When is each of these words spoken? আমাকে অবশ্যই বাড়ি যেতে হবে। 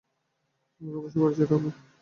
আমাকে 0.81 0.97
অবশ্যই 0.97 1.21
বাড়ি 1.21 1.35
যেতে 1.35 1.53
হবে। 1.55 1.69